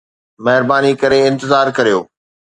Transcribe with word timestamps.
مهرباني 0.45 0.91
ڪري 1.01 1.19
انتظار 1.29 1.67
ڪريو 1.77 1.99